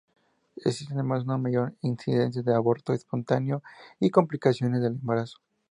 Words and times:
Existe 0.65 0.95
además 0.95 1.25
una 1.25 1.37
mayor 1.37 1.75
incidencia 1.83 2.41
de 2.41 2.55
aborto 2.55 2.91
espontáneo 2.91 3.61
y 3.99 4.09
complicaciones 4.09 4.81
del 4.81 4.93
embarazo. 4.93 5.37